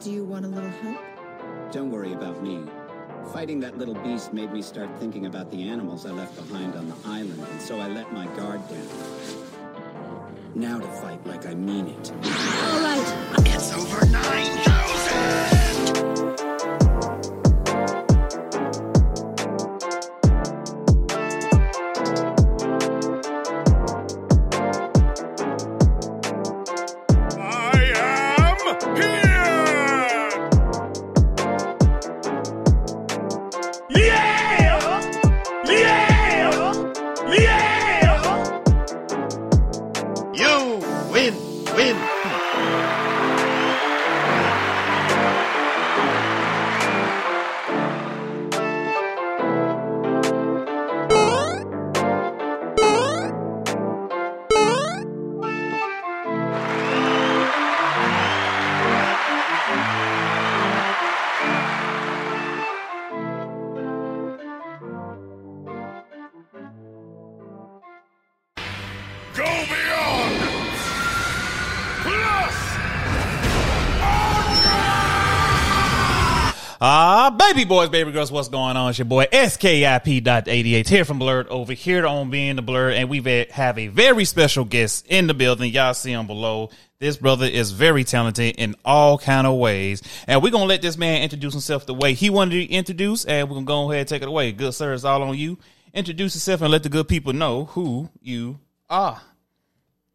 [0.00, 1.00] Do you want a little help?
[1.72, 2.62] Don't worry about me.
[3.32, 6.88] Fighting that little beast made me start thinking about the animals I left behind on
[6.88, 8.88] the island, and so I let my guard down.
[10.54, 12.12] Now to fight like I mean it.
[12.12, 13.46] All right.
[13.46, 15.59] It's over 9,000!
[77.50, 78.90] Baby boys, baby girls, what's going on?
[78.90, 83.20] It's your boy SKIP.88 here from Blerd over here on Being the Blerd, and we
[83.50, 85.72] have a very special guest in the building.
[85.72, 86.70] Y'all see him below.
[87.00, 90.96] This brother is very talented in all kind of ways, and we're gonna let this
[90.96, 94.08] man introduce himself the way he wanted to introduce, and we're gonna go ahead and
[94.08, 94.52] take it away.
[94.52, 95.58] Good sir, it's all on you.
[95.92, 99.20] Introduce yourself and let the good people know who you are.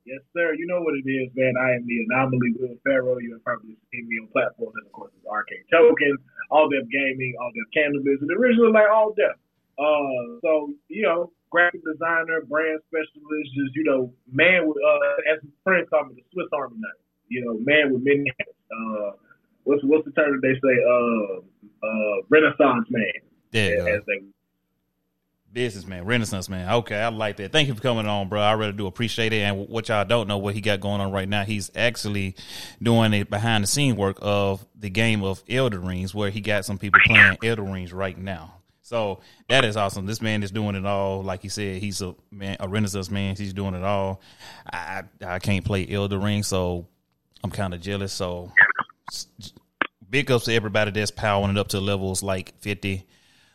[0.06, 0.53] Yes, sir.
[0.53, 1.53] You know what it is, man.
[1.58, 3.17] I am the anomaly Will Pharaoh.
[3.17, 6.14] You have probably seen me on platforms, and of course, it's Arcade Token,
[6.52, 9.34] All Def Gaming, All Def Cannabis, and originally like All Def.
[9.81, 15.42] Uh, so you know, graphic designer, brand specialist, just you know, man with uh, as
[15.66, 17.02] friends call me the Swiss Army knife.
[17.28, 18.62] You know, man with many hats.
[18.69, 19.17] Uh,
[19.66, 20.75] what's what's the term that they say?
[20.86, 21.42] Uh,
[21.81, 23.86] uh, Renaissance man, There you go.
[23.90, 24.22] as they
[25.56, 26.70] Businessman, Renaissance man.
[26.70, 27.53] Okay, I like that.
[27.53, 28.41] Thank you for coming on, bro.
[28.41, 29.38] I really do appreciate it.
[29.38, 32.35] And what y'all don't know, what he got going on right now, he's actually
[32.84, 36.66] doing it behind the scene work of the game of Elden Rings, where he got
[36.66, 38.56] some people playing Elden Rings right now.
[38.81, 40.06] So that is awesome.
[40.06, 41.24] This man is doing it all.
[41.24, 43.38] Like he said, he's a man, a Renaissance man.
[43.38, 44.22] He's doing it all.
[44.72, 46.85] I I can't play Elden Rings, so
[47.46, 48.12] I'm kind of jealous.
[48.12, 48.52] So
[50.09, 53.08] big ups to everybody that's powering it up to levels like 50.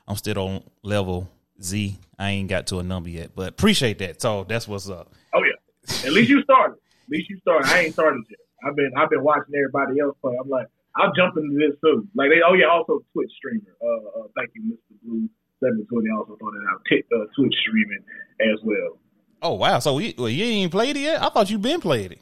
[0.08, 1.30] I'm still on level
[1.62, 1.98] Z.
[2.18, 4.20] I ain't got to a number yet, but appreciate that.
[4.20, 5.12] So that's what's up.
[5.34, 6.06] Oh yeah.
[6.06, 6.74] At least you started.
[6.74, 7.68] At least you started.
[7.70, 8.38] I ain't started yet.
[8.66, 10.34] I've been I've been watching everybody else play.
[10.42, 10.66] I'm like,
[10.96, 12.06] I'll jump into this too.
[12.14, 13.74] Like they oh yeah, also Twitch streamer.
[13.82, 14.96] Uh, uh thank you, Mr.
[15.02, 15.28] Blue
[15.62, 16.80] seven twenty also thought that out.
[16.88, 18.02] Tick uh, Twitch streaming
[18.40, 18.98] as well.
[19.42, 19.78] Oh wow!
[19.78, 21.22] So you, well, you ain't played it yet?
[21.22, 22.20] I thought you been played it.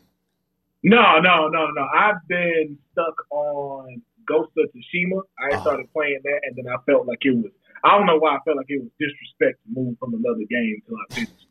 [0.84, 1.86] No, no, no, no.
[1.92, 5.22] I've been stuck on Ghost of Tsushima.
[5.40, 5.60] I Oh.
[5.62, 7.50] started playing that and then I felt like it was
[7.84, 10.82] I don't know why I felt like it was disrespect to move from another game
[10.86, 11.46] till I finished.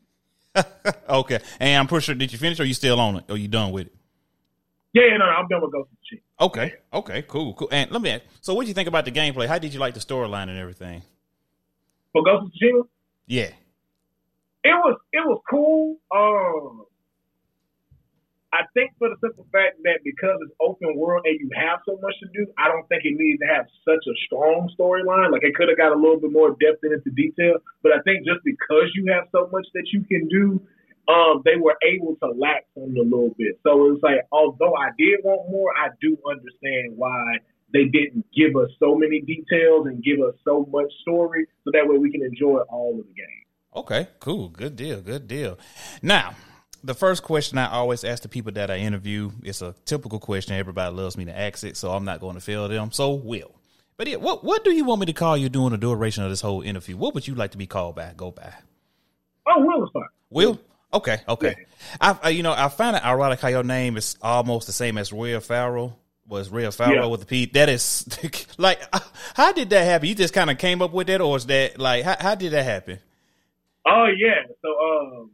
[1.08, 2.14] okay, and I'm pretty sure.
[2.14, 3.94] Did you finish, or you still on it, or you done with it?
[4.94, 6.46] Yeah, no, no, I'm done with Ghost of Tsushima.
[6.46, 7.68] Okay, okay, cool, cool.
[7.70, 8.22] And let me ask.
[8.40, 9.46] So, what do you think about the gameplay?
[9.46, 11.02] How did you like the storyline and everything?
[12.12, 12.82] For Ghost of Tsushima,
[13.26, 13.50] Yeah.
[14.64, 15.96] it was it was cool.
[16.14, 16.86] Um,
[18.52, 22.00] I think for the simple fact that because it's open world and you have so
[22.00, 25.32] much to do, I don't think it needs to have such a strong storyline.
[25.32, 28.00] Like it could have got a little bit more depth in into detail, but I
[28.08, 30.60] think just because you have so much that you can do,
[31.12, 33.60] um, they were able to lax on it a little bit.
[33.64, 38.24] So it was like, although I did want more, I do understand why they didn't
[38.32, 42.10] give us so many details and give us so much story, so that way we
[42.10, 43.44] can enjoy all of the game.
[43.76, 44.48] Okay, cool.
[44.48, 45.00] Good deal.
[45.00, 45.58] Good deal.
[46.02, 46.34] Now,
[46.84, 50.54] the first question I always ask the people that I interview, it's a typical question.
[50.56, 52.92] Everybody loves me to ask it, so I'm not going to fail them.
[52.92, 53.52] So will.
[53.96, 56.30] But yeah, what what do you want me to call you during the duration of
[56.30, 56.96] this whole interview?
[56.96, 58.12] What would you like to be called by?
[58.16, 58.52] Go by.
[59.46, 60.04] Oh, Will is fine.
[60.30, 60.60] Will?
[60.94, 61.66] Okay, okay.
[62.00, 64.96] I, I you know I find it ironic how your name is almost the same
[64.98, 65.98] as Real Ferrell.
[66.28, 67.06] Was Real Ferrell Yeah.
[67.06, 67.46] with the P?
[67.46, 68.06] That is
[68.58, 68.80] like,
[69.34, 70.08] how did that happen?
[70.08, 72.52] You just kind of came up with that, or is that like how, how did
[72.52, 73.00] that happen?
[73.86, 74.44] Oh yeah.
[74.62, 75.30] So um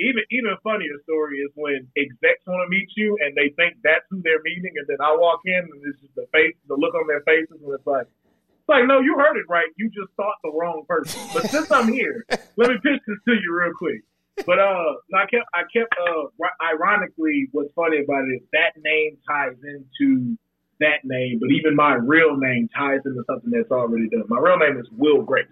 [0.00, 4.04] even even funnier story is when execs want to meet you and they think that's
[4.10, 6.94] who they're meeting and then I walk in and it's just the face the look
[6.94, 9.68] on their faces and it's like it's like no you heard it right.
[9.76, 11.20] You just thought the wrong person.
[11.32, 12.24] But since I'm here
[12.56, 14.02] let me pitch this to you real quick.
[14.46, 16.26] But uh I kept I kept uh
[16.62, 20.36] ironically what's funny about it is that name ties into
[20.80, 24.24] that name but even my real name ties into something that's already done.
[24.28, 25.46] My real name is Will Grace.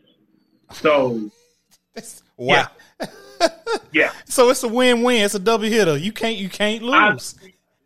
[0.72, 1.30] So
[2.36, 2.68] Wow.
[3.92, 5.24] yeah So it's a win-win.
[5.24, 5.96] It's a double hitter.
[5.96, 7.34] You can't you can't I, lose.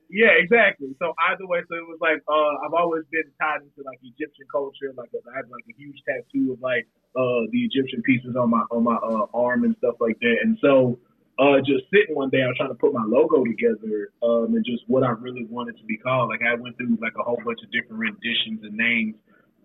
[0.09, 0.95] Yeah, exactly.
[0.99, 4.47] So either way, so it was like uh, I've always been tied into like Egyptian
[4.51, 4.95] culture.
[4.97, 6.87] Like I have like a huge tattoo of like
[7.17, 10.37] uh, the Egyptian pieces on my on my uh, arm and stuff like that.
[10.43, 10.99] And so
[11.39, 14.65] uh, just sitting one day, I was trying to put my logo together um, and
[14.65, 16.31] just what I really wanted to be called.
[16.31, 19.17] Like I went through like a whole bunch of different renditions and names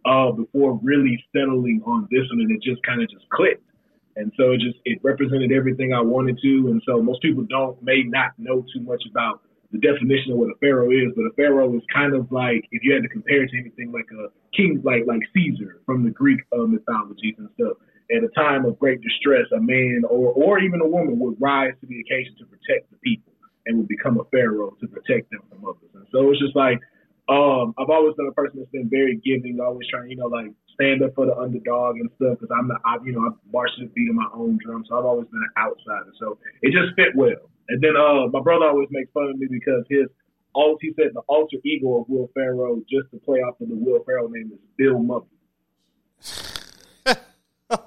[0.04, 3.64] uh, before really settling on this one, and it just kind of just clicked.
[4.16, 6.68] And so it just it represented everything I wanted to.
[6.72, 9.42] And so most people don't may not know too much about
[9.72, 12.84] the definition of what a pharaoh is, but a pharaoh is kind of like if
[12.84, 16.12] you had to compare it to anything like a king, like like Caesar from the
[16.12, 17.78] Greek uh, mythologies and stuff.
[18.12, 21.74] At a time of great distress, a man or or even a woman would rise
[21.80, 23.32] to the occasion to protect the people
[23.66, 25.90] and would become a pharaoh to protect them from others.
[25.94, 26.80] And so it's just like
[27.30, 30.52] um, I've always been a person that's been very giving, always trying, you know, like
[30.82, 32.40] stand up for the underdog and stuff.
[32.40, 34.84] Because I'm not, I, you know, I've marched to the beat of my own drum,
[34.90, 36.12] so I've always been an outsider.
[36.20, 37.50] So it just fit well.
[37.70, 40.08] And then uh, my brother always makes fun of me because his
[40.56, 43.76] alt, he said the alter ego of Will Ferrell, just to play off of the
[43.76, 45.22] Will Ferrell name, is Bill Murray.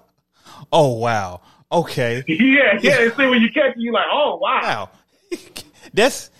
[0.72, 1.40] oh wow.
[1.70, 2.24] Okay.
[2.28, 3.14] yeah, yeah.
[3.16, 4.60] See, when you catch it, you're like, oh wow.
[4.62, 4.90] Wow.
[5.92, 6.30] that's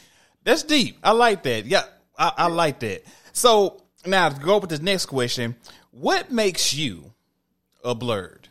[0.45, 0.99] that's deep.
[1.03, 1.67] I like that.
[1.67, 1.85] Yeah,
[2.17, 3.05] I, I like that.
[3.33, 5.56] So now to go up with the next question,
[5.94, 7.12] what makes you
[7.85, 8.46] a blerd?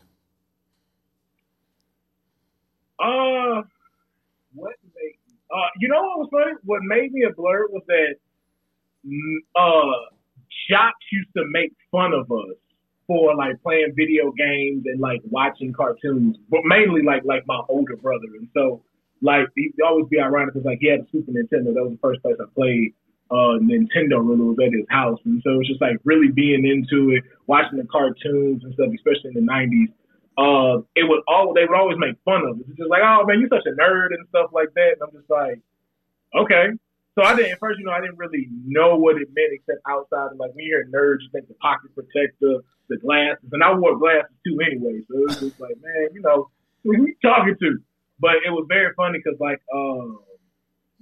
[3.00, 3.64] Uh,
[4.54, 5.18] what made
[5.54, 6.56] uh, you know what was funny?
[6.64, 8.16] What made me a blerd was that
[9.06, 10.10] mm, uh,
[10.70, 12.56] jocks used to make fun of us
[13.06, 17.98] for like playing video games and like watching cartoons, but mainly like like my older
[17.98, 18.28] brother.
[18.40, 18.82] And so
[19.22, 21.74] like he'd always be ironic because like he had a Super Nintendo.
[21.74, 22.94] That was the first place I played
[23.34, 27.10] uh, Nintendo really was at his house, and so it's just like really being into
[27.18, 29.90] it, watching the cartoons and stuff, especially in the '90s.
[30.38, 32.66] Uh, it would all they would always make fun of it.
[32.70, 34.98] It's just like, oh man, you're such a nerd and stuff like that.
[34.98, 35.58] And I'm just like,
[36.38, 36.78] okay.
[37.18, 39.82] So I didn't at first, you know, I didn't really know what it meant except
[39.90, 43.64] outside of like when you hear nerds, you think the pocket protector, the glasses, and
[43.64, 45.02] I wore glasses too anyway.
[45.10, 46.50] So it was just like, man, you know,
[46.84, 47.78] who you talking to?
[48.20, 49.62] But it was very funny because like.
[49.74, 50.22] Uh,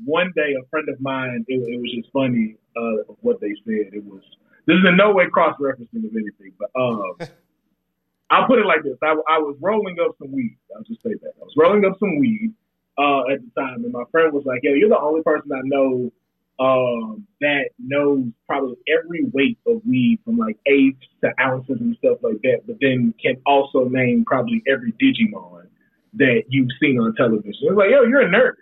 [0.06, 3.94] one day a friend of mine, it, it was just funny uh, what they said.
[3.94, 4.22] It was
[4.66, 7.16] this is in no way cross referencing of anything, but um,
[8.30, 10.58] I'll put it like this: I, I was rolling up some weed.
[10.76, 12.54] I'll just say that I was rolling up some weed
[12.98, 15.62] uh, at the time, and my friend was like, "Yo, you're the only person I
[15.64, 16.12] know
[16.60, 22.20] um, that knows probably every weight of weed from like eighths to ounces and stuff
[22.22, 25.68] like that, but then can also name probably every Digimon
[26.14, 28.56] that you've seen on television." It's like, "Yo, you're a nerd."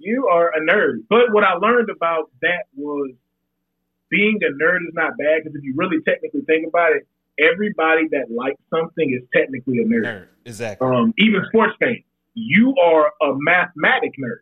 [0.00, 1.04] You are a nerd.
[1.08, 3.12] But what I learned about that was
[4.10, 7.06] being a nerd is not bad because if you really technically think about it,
[7.38, 10.04] everybody that likes something is technically a nerd.
[10.04, 10.26] nerd.
[10.44, 10.88] Exactly.
[10.88, 11.98] Um, even sports fans,
[12.34, 14.40] you are a mathematic nerd,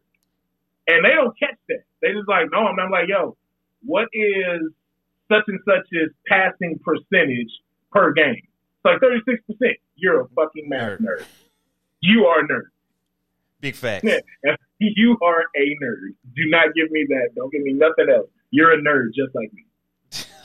[0.87, 1.82] and they don't catch that.
[2.00, 3.37] They just like, no, I'm not like, yo,
[3.84, 4.60] what is
[5.31, 7.50] such and such's passing percentage
[7.93, 8.37] per game?
[8.37, 9.76] It's like 36 percent.
[9.96, 11.00] You're a fucking math nerd.
[11.00, 11.25] nerd.
[12.00, 12.70] You are a nerd.
[13.60, 13.76] Big.
[13.82, 14.19] Yeah.
[14.81, 16.14] You are a nerd.
[16.37, 17.31] Do not give me that.
[17.34, 18.28] Don't give me nothing else.
[18.52, 19.64] You're a nerd just like me.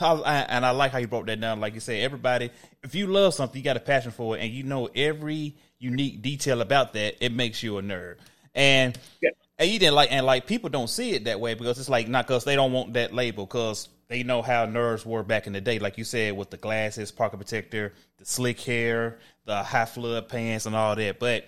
[0.00, 1.60] and I like how you broke that down.
[1.60, 2.50] Like you said, everybody,
[2.82, 6.20] if you love something, you got a passion for it, and you know every unique
[6.20, 8.16] detail about that, it makes you a nerd.
[8.54, 9.30] And yeah.
[9.58, 12.08] and you didn't like, and like people don't see it that way because it's like
[12.08, 15.52] not because they don't want that label because they know how nerds were back in
[15.52, 15.78] the day.
[15.78, 20.66] Like you said, with the glasses, pocket protector, the slick hair, the high flood pants,
[20.66, 21.18] and all that.
[21.18, 21.46] But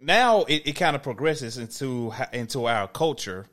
[0.00, 3.46] now it, it kind of progresses into into our culture.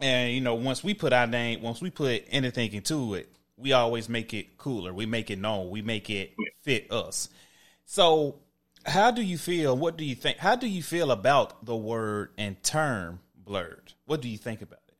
[0.00, 3.72] And you know once we put our name once we put anything into it we
[3.72, 4.94] always make it cooler.
[4.94, 5.70] We make it known.
[5.70, 7.28] We make it fit us.
[7.84, 8.36] So
[8.86, 12.30] how do you feel what do you think how do you feel about the word
[12.38, 13.94] and term blerd?
[14.06, 14.94] what do you think about it?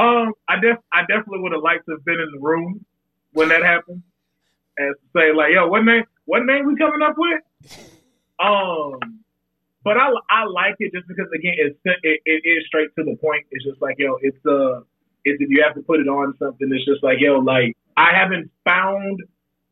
[0.00, 2.84] Um i def i definitely would have liked to have been in the room
[3.32, 4.02] when that happened
[4.78, 7.90] and say like yo what name what name we coming up with
[8.42, 8.98] Um,
[9.84, 13.16] but I I like it just because again it's it, it is straight to the
[13.16, 13.46] point.
[13.50, 14.80] It's just like yo, it's uh,
[15.24, 18.12] it's if you have to put it on something, it's just like yo, like I
[18.14, 19.20] haven't found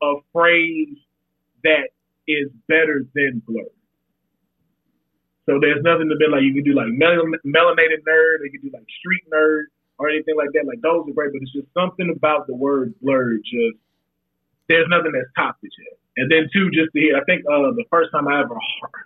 [0.03, 0.97] a phrase
[1.65, 1.91] that
[2.29, 3.67] is better than blur.
[5.47, 8.53] So there's nothing to be like you can do like mel- melanated nerd, or you
[8.53, 9.65] can do like street nerd
[9.99, 10.67] or anything like that.
[10.67, 13.79] Like those are great, but it's just something about the word blur Just
[14.71, 15.99] there's nothing that's topped it yet.
[16.17, 18.55] And then two, just to hear, I think uh, the first time I ever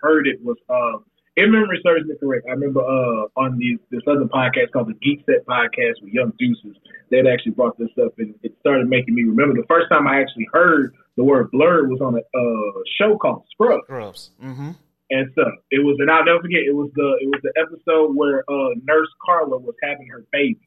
[0.01, 1.01] heard it was, uh,
[1.35, 4.97] if memory serves me correct, I remember uh, on the, this other podcast called the
[5.01, 6.77] Geek Set Podcast with Young Deuces,
[7.11, 10.21] they'd actually brought this up and it started making me remember the first time I
[10.21, 13.83] actually heard the word blerd was on a uh, show called Scrubs.
[13.85, 14.31] Scrubs.
[14.43, 14.71] Mm-hmm.
[15.11, 15.53] and stuff.
[15.71, 16.61] It was, and I'll never forget.
[16.67, 20.59] It was the it was the episode where uh, Nurse Carla was having her baby,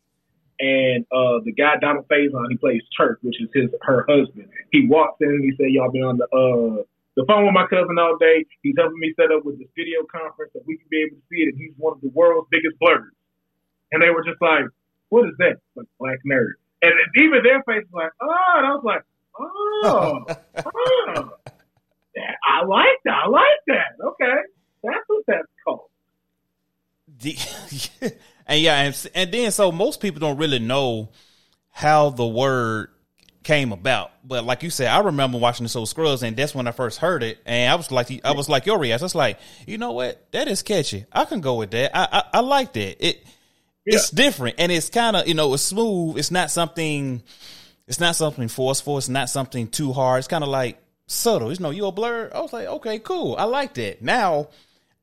[0.60, 4.48] and uh, the guy Donald Faison, he plays Turk, which is his her husband.
[4.72, 6.82] He walks in and he said, "Y'all been on the uh,
[7.16, 8.44] the phone with my cousin all day.
[8.62, 11.22] He's helping me set up with this video conference so we can be able to
[11.30, 11.54] see it.
[11.54, 13.12] And he's one of the world's biggest blurs."
[13.92, 14.64] And they were just like,
[15.10, 16.58] "What is that?" Like black nerd.
[16.82, 19.04] And even their face was like, "Oh," and I was like,
[19.38, 20.26] "Oh,
[21.14, 21.30] oh."
[22.18, 23.14] I like that.
[23.14, 23.94] I like that.
[24.04, 24.38] Okay,
[24.82, 25.88] that's what that's called.
[27.20, 28.14] The-
[28.48, 31.10] and yeah, and, and then so most people don't really know
[31.70, 32.88] how the word
[33.44, 34.10] came about.
[34.24, 36.98] But like you said, I remember watching the Soul Scrubs, and that's when I first
[36.98, 39.04] heard it, and I was like, I was like your reaction.
[39.04, 41.04] It's like, you know what, that is catchy.
[41.12, 41.96] I can go with that.
[41.96, 43.06] I I, I like that.
[43.06, 43.24] It
[43.86, 46.18] it's different, and it's kind of you know it's smooth.
[46.18, 47.22] It's not something.
[47.86, 48.98] It's not something forceful.
[48.98, 50.18] It's not something too hard.
[50.18, 51.52] It's kind of like subtle.
[51.52, 52.30] You know, you a blur.
[52.34, 53.34] I was like, okay, cool.
[53.38, 54.02] I like that.
[54.02, 54.48] Now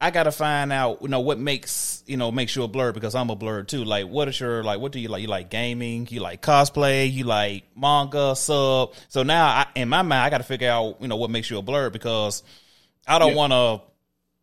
[0.02, 3.16] I gotta find out, you know, what makes you know makes you a blur because
[3.16, 3.84] I'm a blur too.
[3.86, 4.80] Like, what is your like?
[4.80, 5.22] What do you like?
[5.22, 6.08] You like gaming?
[6.10, 7.12] You like cosplay?
[7.12, 8.36] You like manga?
[8.36, 8.94] Sub?
[9.08, 11.50] So now, I, in my mind, I got to figure out, you know, what makes
[11.50, 12.44] you a blur because
[13.08, 13.36] I don't Yeah.
[13.36, 13.82] want to,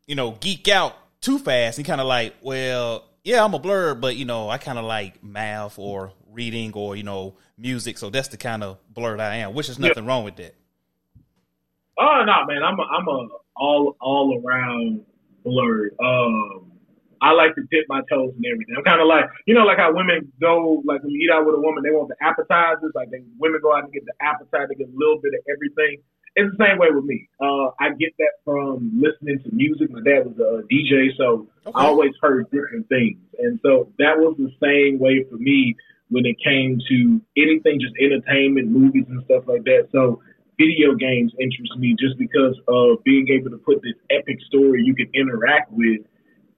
[0.07, 3.95] you know, geek out too fast and kind of like, well, yeah, I'm a blur,
[3.95, 7.99] but you know, I kind of like math or reading or you know music.
[7.99, 10.55] So that's the kind of blur that I am, which is nothing wrong with that.
[11.99, 15.05] Oh no, man, I'm a, I'm a all all around
[15.45, 15.91] blerd.
[16.03, 16.73] Um,
[17.21, 18.75] I like to dip my toes in everything.
[18.77, 21.47] I'm kind of like you know, like how women go like when you eat out
[21.47, 22.93] with a woman, they want the appetizers.
[22.95, 26.03] Like they women go out and get the appetizer, get a little bit of everything.
[26.35, 27.29] It's the same way with me.
[27.41, 29.91] Uh, I get that from listening to music.
[29.91, 31.79] My dad was a DJ, so Okay.
[31.79, 35.77] I always heard different things, and so that was the same way for me
[36.09, 39.89] when it came to anything, just entertainment, movies, and stuff like that.
[39.93, 40.21] So
[40.59, 44.95] video games interest me just because of being able to put this epic story you
[44.95, 46.01] can interact with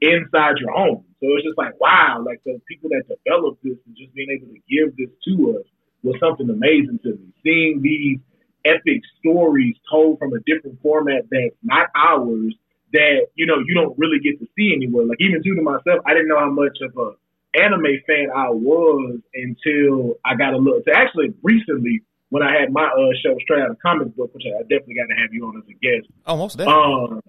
[0.01, 1.05] inside your home.
[1.21, 4.53] So it's just like, wow, like the people that developed this and just being able
[4.53, 5.67] to give this to us
[6.03, 7.33] was something amazing to me.
[7.43, 8.19] Seeing these
[8.65, 12.55] epic stories told from a different format that's not ours,
[12.93, 15.07] that, you know, you don't really get to see anywhere.
[15.07, 17.17] Like even too to myself, I didn't know how much of a
[17.59, 20.85] anime fan I was until I got a look.
[20.85, 22.03] So actually recently
[22.35, 25.07] when I had my uh, show straight out of comic book, which I definitely got
[25.07, 26.11] to have you on as a guest.
[26.27, 26.83] Almost definitely.
[26.83, 27.21] Um,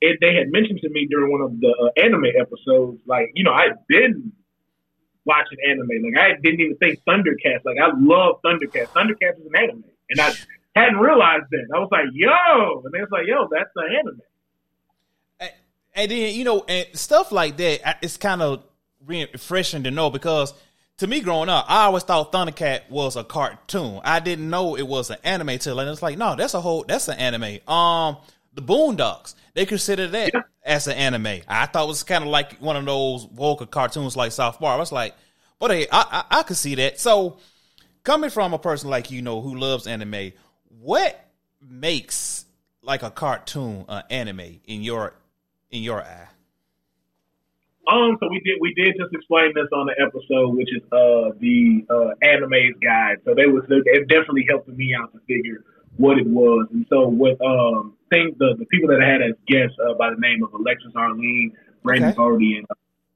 [0.00, 3.44] it, they had mentioned to me during one of the uh, anime episodes, like you
[3.44, 4.32] know, I've been
[5.26, 5.86] watching anime.
[6.02, 7.60] Like I didn't even think Thundercats.
[7.66, 8.88] Like I love Thundercats.
[8.96, 10.32] Thundercats is an anime, and I
[10.74, 11.66] hadn't realized that.
[11.74, 15.52] I was like, yo, and they was like, yo, that's the anime.
[15.94, 18.64] and then you know, and stuff like that, it's kind of
[19.04, 20.54] refreshing to know because
[21.02, 24.00] to me, growing up, I always thought Thundercat was a cartoon.
[24.04, 26.84] I didn't know it was an anime till, and it's like, no, that's a whole,
[26.86, 27.58] that's an anime.
[27.68, 28.18] Um,
[28.54, 30.32] the Boondocks, they consider that
[30.64, 31.42] as an anime.
[31.48, 34.76] I thought it was kind of like one of those vocal cartoons like South Park.
[34.76, 35.16] I was like,
[35.58, 37.00] but hey, I, I I could see that.
[37.00, 37.38] So
[38.04, 40.30] coming from a person like you know who loves anime,
[40.68, 41.28] what
[41.60, 42.44] makes
[42.80, 45.14] like a cartoon an anime in your
[45.68, 46.28] in your eye?
[47.90, 51.34] Um, so we did we did just explain this on the episode, which is uh
[51.40, 53.18] the uh anime's guide.
[53.24, 55.64] So they was it definitely helped me out to figure
[55.96, 56.68] what it was.
[56.70, 60.10] And so with um things the, the people that I had as guests uh, by
[60.10, 62.16] the name of Alexis Arlene, Brandon Okay.
[62.16, 62.74] Bodie, and uh,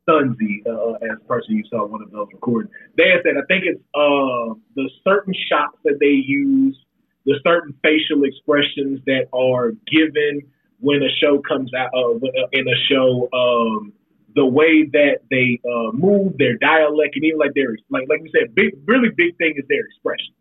[0.09, 2.71] Sunzi, uh, as person you saw one of those recording.
[2.97, 6.77] They had said I think it's uh the certain shots that they use,
[7.25, 10.43] the certain facial expressions that are given
[10.81, 13.93] when a show comes out uh, uh, in a show um
[14.37, 18.31] the way that they uh, move, their dialect, and even like their like like we
[18.31, 20.35] said, big really big thing is their expression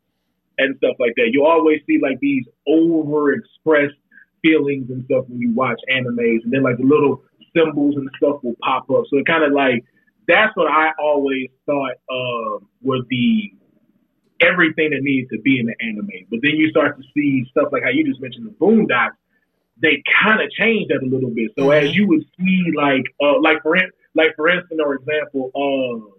[0.57, 1.29] and stuff like that.
[1.31, 3.95] You always see like these over expressed
[4.43, 7.23] feelings and stuff when you watch animes, and then like the little
[7.55, 9.05] symbols and stuff will pop up.
[9.09, 9.83] So it kind of like
[10.27, 13.53] that's what I always thought uh, was the
[14.41, 16.27] everything that needs to be in the anime.
[16.29, 19.15] But then you start to see stuff like how you just mentioned the Boondocks.
[19.81, 21.51] They kind of changed that a little bit.
[21.57, 21.83] So Mhm.
[21.83, 26.11] as you would see, like, uh, like for in, like for instance, or example, uh,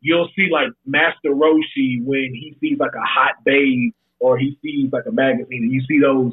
[0.00, 4.92] you'll see like Master Roshi when he sees like a hot babe or he sees
[4.92, 6.32] like a magazine, and you see those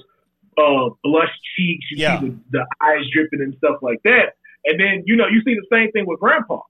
[0.58, 2.20] uh, blush cheeks, you Yeah.
[2.20, 4.36] see the, the eyes dripping and stuff like that.
[4.66, 6.62] And then you know you see the same thing with Grandpa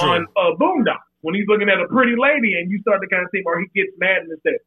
[0.00, 3.24] on uh, Boondock when he's looking at a pretty lady, and you start to kind
[3.24, 4.60] of see where he gets mad and says,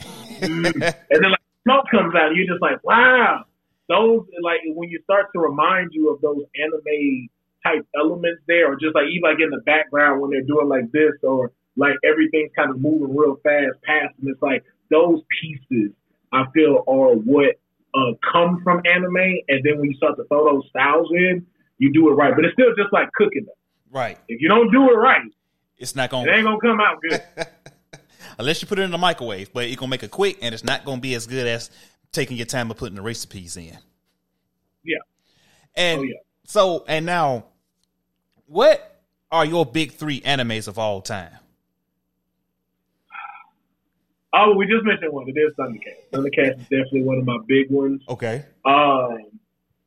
[0.48, 0.94] mm.
[1.10, 3.44] and then like smoke comes out, you're just like, wow,
[3.88, 7.28] those like when you start to remind you of those anime
[7.64, 10.90] type elements there, or just like even like in the background when they're doing like
[10.92, 15.92] this, or like everything's kind of moving real fast past, and it's like those pieces
[16.32, 17.58] I feel are what
[17.94, 19.16] uh, come from anime,
[19.48, 21.46] and then when you start to throw those styles in,
[21.78, 22.34] you do it right.
[22.34, 23.54] But it's still just like cooking them.
[23.90, 24.18] Right.
[24.28, 25.22] If you don't do it right,
[25.76, 27.22] It's not gonna ain't gonna come out good.
[28.38, 30.64] unless you put it in the microwave, but it's gonna make it quick and it's
[30.64, 31.70] not gonna be as good as
[32.12, 33.76] taking your time and putting the recipes in.
[34.84, 34.96] Yeah.
[35.76, 36.14] And Oh, yeah.
[36.44, 37.44] so and now
[38.46, 39.00] what
[39.30, 41.32] are your big three animes of all time?
[44.32, 45.28] Oh, we just mentioned one.
[45.28, 46.10] It is Thundercats.
[46.12, 48.00] Thundercats is definitely one of my big ones.
[48.08, 48.44] Okay.
[48.64, 49.18] Um,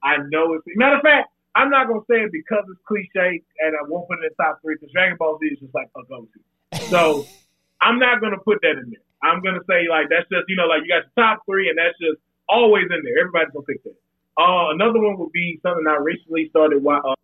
[0.03, 1.29] I know it's matter of fact.
[1.55, 4.43] I'm not gonna say it because it's cliche, and I won't put it in the
[4.43, 6.85] top three because Dragon Ball Z is just like a go-to.
[6.89, 7.25] So
[7.81, 9.01] I'm not gonna put that in there.
[9.21, 11.77] I'm gonna say like that's just you know like you got the top three, and
[11.77, 13.19] that's just always in there.
[13.19, 13.95] Everybody's gonna pick that.
[14.37, 16.83] Uh, another one would be something I recently started.
[16.83, 17.15] wa- Uh,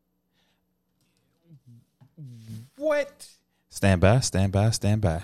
[2.78, 3.30] What?
[3.70, 5.22] Stand by, stand by, stand by.